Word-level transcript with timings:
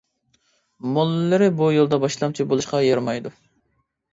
موللىلىرى 0.95 1.49
بۇ 1.61 1.67
يولدا 1.75 2.01
باشلامچى 2.07 2.49
بولۇشقا 2.55 2.83
يارىمايدۇ. 2.89 3.37